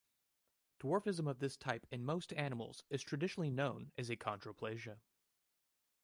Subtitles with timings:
[0.79, 4.97] Dwarfism of this type in most animals is traditionally known as achondroplasia.